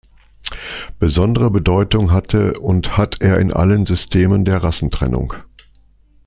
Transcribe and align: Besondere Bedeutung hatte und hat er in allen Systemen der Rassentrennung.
Besondere 0.97 1.51
Bedeutung 1.51 2.11
hatte 2.11 2.53
und 2.59 2.97
hat 2.97 3.21
er 3.21 3.37
in 3.37 3.53
allen 3.53 3.85
Systemen 3.85 4.45
der 4.45 4.63
Rassentrennung. 4.63 5.35